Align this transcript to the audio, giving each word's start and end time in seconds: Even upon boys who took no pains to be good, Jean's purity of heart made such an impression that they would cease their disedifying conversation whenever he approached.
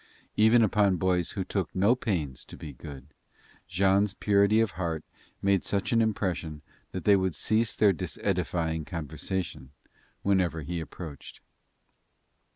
Even 0.35 0.63
upon 0.63 0.95
boys 0.97 1.33
who 1.33 1.43
took 1.43 1.75
no 1.75 1.93
pains 1.93 2.43
to 2.45 2.57
be 2.57 2.73
good, 2.73 3.05
Jean's 3.67 4.15
purity 4.15 4.59
of 4.59 4.71
heart 4.71 5.03
made 5.43 5.63
such 5.63 5.91
an 5.91 6.01
impression 6.01 6.63
that 6.91 7.03
they 7.05 7.15
would 7.15 7.35
cease 7.35 7.75
their 7.75 7.93
disedifying 7.93 8.83
conversation 8.83 9.73
whenever 10.23 10.63
he 10.63 10.79
approached. 10.79 11.39